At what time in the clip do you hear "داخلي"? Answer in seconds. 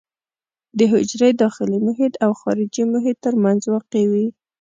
1.43-1.79